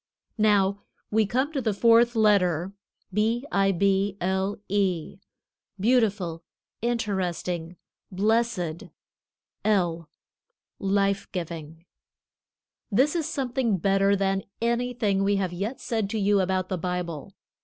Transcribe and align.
Now, 0.39 0.81
we 1.11 1.27
come 1.27 1.53
to 1.53 1.61
the 1.61 1.75
fourth 1.75 2.15
letter, 2.15 2.73
B 3.13 3.45
I 3.51 3.71
B 3.71 4.17
L 4.19 4.57
E. 4.67 5.19
Beautiful, 5.79 6.43
Interesting, 6.81 7.75
Blessed, 8.11 8.85
L, 9.63 10.09
Life 10.79 11.31
giving. 11.31 11.85
This 12.91 13.15
is 13.15 13.29
something 13.29 13.77
better 13.77 14.15
than 14.15 14.41
anything 14.59 15.23
we 15.23 15.35
have 15.35 15.53
yet 15.53 15.79
said 15.79 16.09
to 16.09 16.17
you 16.19 16.39
about 16.39 16.69
the 16.69 16.79
Bible. 16.79 17.35